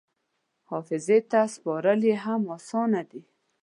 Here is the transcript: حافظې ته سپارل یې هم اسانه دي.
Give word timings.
حافظې 0.69 1.19
ته 1.31 1.39
سپارل 1.55 2.01
یې 2.09 2.15
هم 2.23 2.41
اسانه 2.55 3.01
دي. 3.09 3.21